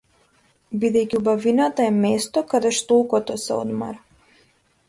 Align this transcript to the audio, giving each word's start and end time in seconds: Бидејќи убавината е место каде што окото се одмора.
Бидејќи 0.83 1.19
убавината 1.19 1.85
е 1.87 1.91
место 1.99 2.43
каде 2.55 2.75
што 2.81 3.01
окото 3.05 3.39
се 3.47 3.57
одмора. 3.59 4.43